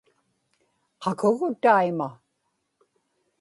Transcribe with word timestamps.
qakugu 1.01 1.49
taima 1.63 2.07